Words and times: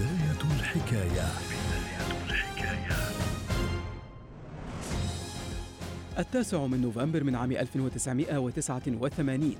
بداية 0.00 0.58
الحكاية. 0.58 1.10
بداية 1.10 2.24
الحكاية 2.26 2.96
التاسع 6.18 6.66
من 6.66 6.80
نوفمبر 6.80 7.24
من 7.24 7.34
عام 7.34 7.52
1989 7.52 9.56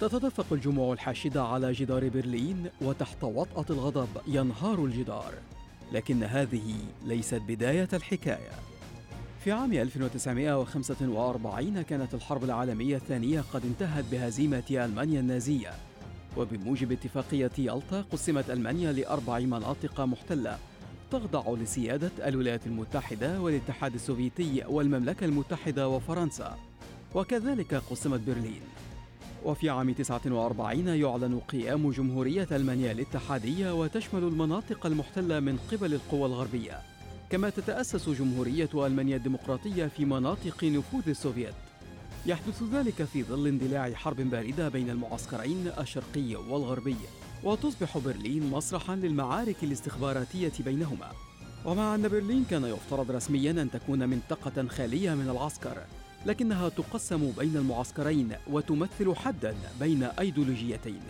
تتدفق 0.00 0.46
الجموع 0.52 0.92
الحاشدة 0.92 1.42
على 1.42 1.72
جدار 1.72 2.08
برلين 2.08 2.66
وتحت 2.80 3.24
وطأة 3.24 3.64
الغضب 3.70 4.08
ينهار 4.26 4.84
الجدار. 4.84 5.32
لكن 5.92 6.22
هذه 6.22 6.74
ليست 7.06 7.42
بداية 7.48 7.88
الحكاية. 7.92 8.50
في 9.44 9.52
عام 9.52 9.72
1945 9.72 11.82
كانت 11.82 12.14
الحرب 12.14 12.44
العالمية 12.44 12.96
الثانية 12.96 13.44
قد 13.52 13.64
انتهت 13.64 14.04
بهزيمة 14.10 14.64
ألمانيا 14.70 15.20
النازية. 15.20 15.87
وبموجب 16.36 16.92
اتفاقية 16.92 17.50
يالطا 17.58 18.04
قسمت 18.12 18.50
ألمانيا 18.50 18.92
لأربع 18.92 19.38
مناطق 19.38 20.00
محتلة 20.00 20.58
تخضع 21.10 21.54
لسيادة 21.54 22.10
الولايات 22.26 22.66
المتحدة 22.66 23.40
والاتحاد 23.40 23.94
السوفيتي 23.94 24.64
والمملكة 24.68 25.24
المتحدة 25.24 25.88
وفرنسا 25.88 26.58
وكذلك 27.14 27.74
قسمت 27.74 28.20
برلين. 28.20 28.60
وفي 29.44 29.70
عام 29.70 29.92
49 29.92 30.88
يعلن 30.88 31.38
قيام 31.38 31.90
جمهورية 31.90 32.48
ألمانيا 32.52 32.92
الاتحادية 32.92 33.80
وتشمل 33.80 34.22
المناطق 34.22 34.86
المحتلة 34.86 35.40
من 35.40 35.58
قبل 35.72 35.94
القوى 35.94 36.26
الغربية. 36.26 36.80
كما 37.30 37.50
تتأسس 37.50 38.08
جمهورية 38.08 38.68
ألمانيا 38.74 39.16
الديمقراطية 39.16 39.86
في 39.86 40.04
مناطق 40.04 40.64
نفوذ 40.64 41.08
السوفيت 41.08 41.54
يحدث 42.26 42.62
ذلك 42.72 43.04
في 43.04 43.22
ظل 43.22 43.46
اندلاع 43.46 43.92
حرب 43.92 44.16
باردة 44.16 44.68
بين 44.68 44.90
المعسكرين 44.90 45.70
الشرقي 45.78 46.36
والغربي 46.36 46.96
وتصبح 47.44 47.98
برلين 47.98 48.50
مسرحا 48.50 48.96
للمعارك 48.96 49.64
الاستخباراتية 49.64 50.52
بينهما. 50.64 51.12
ومع 51.64 51.94
أن 51.94 52.08
برلين 52.08 52.44
كان 52.50 52.64
يفترض 52.64 53.10
رسميا 53.10 53.50
أن 53.50 53.70
تكون 53.70 54.08
منطقة 54.08 54.68
خالية 54.68 55.14
من 55.14 55.28
العسكر 55.28 55.78
لكنها 56.26 56.68
تقسم 56.68 57.32
بين 57.38 57.56
المعسكرين 57.56 58.32
وتمثل 58.50 59.16
حدا 59.16 59.54
بين 59.80 60.02
أيديولوجيتين. 60.02 61.00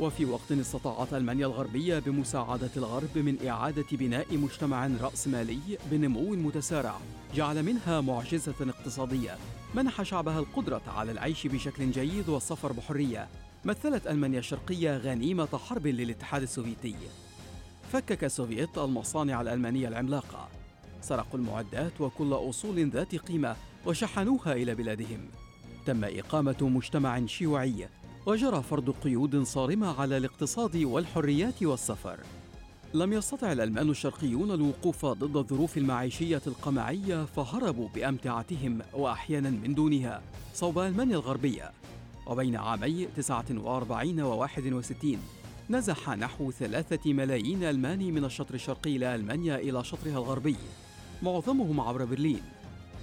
وفي 0.00 0.24
وقت 0.24 0.52
استطاعت 0.52 1.14
ألمانيا 1.14 1.46
الغربية 1.46 1.98
بمساعدة 1.98 2.70
الغرب 2.76 3.18
من 3.18 3.46
إعادة 3.48 3.86
بناء 3.92 4.36
مجتمع 4.36 4.90
رأسمالي 5.00 5.78
بنمو 5.90 6.30
متسارع 6.30 6.98
جعل 7.34 7.62
منها 7.62 8.00
معجزة 8.00 8.54
اقتصادية 8.60 9.36
منح 9.74 10.02
شعبها 10.02 10.38
القدرة 10.38 10.82
على 10.96 11.12
العيش 11.12 11.46
بشكل 11.46 11.90
جيد 11.90 12.28
والسفر 12.28 12.72
بحرية 12.72 13.28
مثلت 13.64 14.06
ألمانيا 14.06 14.38
الشرقية 14.38 14.96
غنيمة 14.96 15.58
حرب 15.68 15.86
للاتحاد 15.86 16.42
السوفيتي. 16.42 16.96
فكك 17.92 18.24
السوفييت 18.24 18.78
المصانع 18.78 19.40
الألمانية 19.40 19.88
العملاقة. 19.88 20.48
سرقوا 21.02 21.38
المعدات 21.38 22.00
وكل 22.00 22.32
أصول 22.32 22.90
ذات 22.90 23.16
قيمة 23.16 23.56
وشحنوها 23.86 24.52
إلى 24.52 24.74
بلادهم. 24.74 25.28
تم 25.86 26.04
إقامة 26.04 26.56
مجتمع 26.60 27.26
شيوعي 27.26 27.88
وجرى 28.26 28.62
فرض 28.62 28.90
قيود 28.90 29.42
صارمة 29.42 30.00
على 30.00 30.16
الاقتصاد 30.16 30.76
والحريات 30.76 31.62
والسفر. 31.62 32.20
لم 32.94 33.12
يستطع 33.12 33.52
الألمان 33.52 33.90
الشرقيون 33.90 34.50
الوقوف 34.50 35.06
ضد 35.06 35.36
الظروف 35.36 35.78
المعيشية 35.78 36.42
القمعية 36.46 37.24
فهربوا 37.24 37.88
بأمتعتهم 37.94 38.78
وأحيانا 38.92 39.50
من 39.50 39.74
دونها 39.74 40.22
صوب 40.54 40.78
ألمانيا 40.78 41.16
الغربية. 41.16 41.72
وبين 42.26 42.56
عامي 42.56 43.06
49 43.16 44.20
و 44.20 44.36
61 44.36 45.18
نزح 45.70 46.10
نحو 46.10 46.50
ثلاثة 46.50 47.12
ملايين 47.12 47.64
ألماني 47.64 48.12
من 48.12 48.24
الشطر 48.24 48.54
الشرقي 48.54 48.98
لألمانيا 48.98 49.56
إلى 49.56 49.84
شطرها 49.84 50.18
الغربي. 50.18 50.56
معظمهم 51.22 51.80
عبر 51.80 52.04
برلين. 52.04 52.42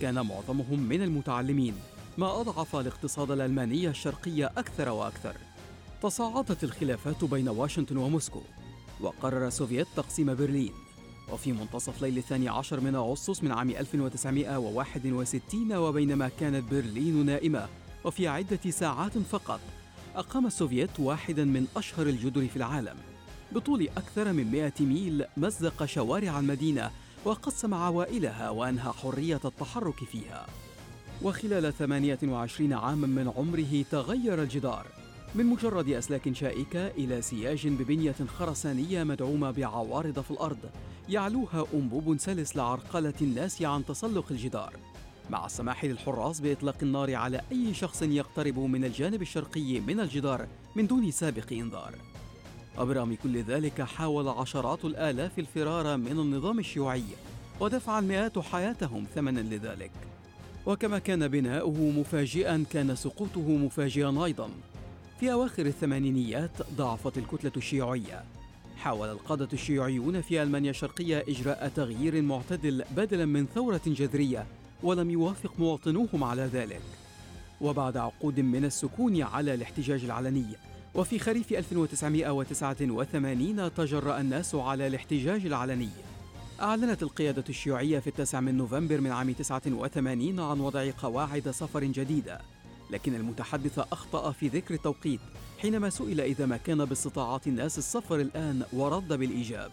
كان 0.00 0.14
معظمهم 0.14 0.80
من 0.80 1.02
المتعلمين. 1.02 1.74
ما 2.20 2.40
أضعف 2.40 2.76
الاقتصاد 2.76 3.30
الألماني 3.30 3.88
الشرقي 3.88 4.44
أكثر 4.44 4.88
وأكثر. 4.88 5.36
تصاعدت 6.02 6.64
الخلافات 6.64 7.24
بين 7.24 7.48
واشنطن 7.48 7.96
وموسكو 7.96 8.40
وقرر 9.00 9.46
السوفييت 9.46 9.86
تقسيم 9.96 10.34
برلين. 10.34 10.72
وفي 11.32 11.52
منتصف 11.52 12.02
ليل 12.02 12.18
الثاني 12.18 12.48
عشر 12.48 12.80
من 12.80 12.94
أغسطس 12.94 13.42
من 13.42 13.52
عام 13.52 13.70
1961 13.70 15.72
وبينما 15.72 16.30
كانت 16.40 16.70
برلين 16.70 17.26
نائمة 17.26 17.68
وفي 18.04 18.28
عدة 18.28 18.70
ساعات 18.70 19.18
فقط 19.18 19.60
أقام 20.16 20.46
السوفييت 20.46 21.00
واحدا 21.00 21.44
من 21.44 21.66
أشهر 21.76 22.06
الجدر 22.06 22.48
في 22.48 22.56
العالم. 22.56 22.96
بطول 23.52 23.88
أكثر 23.88 24.32
من 24.32 24.50
100 24.50 24.72
ميل 24.80 25.24
مزق 25.36 25.84
شوارع 25.84 26.38
المدينة 26.38 26.90
وقسم 27.24 27.74
عوائلها 27.74 28.50
وأنهى 28.50 28.92
حرية 28.92 29.40
التحرك 29.44 30.04
فيها. 30.04 30.46
وخلال 31.22 31.72
28 31.72 32.72
عاما 32.72 33.06
من 33.06 33.32
عمره 33.36 33.84
تغير 33.90 34.42
الجدار 34.42 34.86
من 35.34 35.46
مجرد 35.46 35.88
أسلاك 35.88 36.32
شائكة 36.32 36.86
إلى 36.86 37.22
سياج 37.22 37.68
ببنية 37.68 38.14
خرسانية 38.38 39.04
مدعومة 39.04 39.50
بعوارض 39.50 40.20
في 40.20 40.30
الأرض 40.30 40.58
يعلوها 41.08 41.66
أنبوب 41.74 42.16
سلس 42.18 42.56
لعرقلة 42.56 43.14
الناس 43.20 43.62
عن 43.62 43.84
تسلق 43.84 44.24
الجدار. 44.30 44.76
مع 45.30 45.46
السماح 45.46 45.84
للحراس 45.84 46.40
بإطلاق 46.40 46.76
النار 46.82 47.14
على 47.14 47.40
أي 47.52 47.74
شخص 47.74 48.02
يقترب 48.02 48.58
من 48.58 48.84
الجانب 48.84 49.22
الشرقي 49.22 49.80
من 49.80 50.00
الجدار 50.00 50.46
من 50.76 50.86
دون 50.86 51.10
سابق 51.10 51.52
إنذار. 51.52 51.94
وبرغم 52.78 53.16
كل 53.22 53.42
ذلك 53.42 53.82
حاول 53.82 54.28
عشرات 54.28 54.84
الآلاف 54.84 55.38
الفرار 55.38 55.96
من 55.96 56.20
النظام 56.20 56.58
الشيوعي 56.58 57.04
ودفع 57.60 57.98
المئات 57.98 58.38
حياتهم 58.38 59.06
ثمنا 59.14 59.40
لذلك. 59.40 60.09
وكما 60.70 60.98
كان 60.98 61.28
بناؤه 61.28 61.78
مفاجئا 61.78 62.64
كان 62.70 62.96
سقوطه 62.96 63.48
مفاجئا 63.48 64.24
أيضا. 64.24 64.50
في 65.20 65.32
أواخر 65.32 65.66
الثمانينيات 65.66 66.50
ضعفت 66.76 67.18
الكتلة 67.18 67.52
الشيوعية. 67.56 68.24
حاول 68.76 69.08
القادة 69.08 69.48
الشيوعيون 69.52 70.20
في 70.20 70.42
ألمانيا 70.42 70.70
الشرقية 70.70 71.24
إجراء 71.28 71.72
تغيير 71.76 72.22
معتدل 72.22 72.84
بدلا 72.96 73.24
من 73.24 73.46
ثورة 73.54 73.80
جذرية 73.86 74.46
ولم 74.82 75.10
يوافق 75.10 75.52
مواطنوهم 75.58 76.24
على 76.24 76.42
ذلك. 76.42 76.82
وبعد 77.60 77.96
عقود 77.96 78.40
من 78.40 78.64
السكون 78.64 79.22
على 79.22 79.54
الاحتجاج 79.54 80.04
العلني 80.04 80.46
وفي 80.94 81.18
خريف 81.18 81.52
1989 81.52 83.74
تجرأ 83.74 84.20
الناس 84.20 84.54
على 84.54 84.86
الاحتجاج 84.86 85.46
العلني. 85.46 85.88
أعلنت 86.60 87.02
القيادة 87.02 87.44
الشيوعية 87.48 87.98
في 87.98 88.06
التاسع 88.06 88.40
من 88.40 88.54
نوفمبر 88.56 89.00
من 89.00 89.10
عام 89.10 89.32
89 89.32 90.40
عن 90.40 90.60
وضع 90.60 90.90
قواعد 91.02 91.50
سفر 91.50 91.84
جديدة 91.84 92.40
لكن 92.90 93.14
المتحدث 93.14 93.78
أخطأ 93.78 94.32
في 94.32 94.48
ذكر 94.48 94.74
التوقيت 94.74 95.20
حينما 95.58 95.90
سئل 95.90 96.20
إذا 96.20 96.46
ما 96.46 96.56
كان 96.56 96.84
باستطاعة 96.84 97.40
الناس 97.46 97.78
السفر 97.78 98.20
الآن 98.20 98.62
ورد 98.72 99.12
بالإيجاب. 99.12 99.70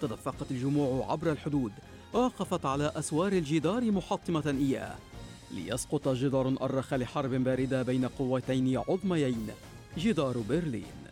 تدفقت 0.00 0.50
الجموع 0.50 1.12
عبر 1.12 1.32
الحدود 1.32 1.72
ووقفت 2.14 2.66
على 2.66 2.92
أسوار 2.96 3.32
الجدار 3.32 3.90
محطمة 3.90 4.56
إياه 4.60 4.96
ليسقط 5.50 6.08
جدار 6.08 6.54
أرخ 6.62 6.94
لحرب 6.94 7.30
باردة 7.30 7.82
بين 7.82 8.04
قوتين 8.04 8.76
عظميين 8.76 9.46
جدار 9.98 10.38
برلين. 10.48 11.07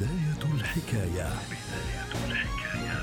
بداية 0.00 0.54
الحكاية. 0.54 1.28
بداية 1.50 2.30
الحكاية. 2.30 3.02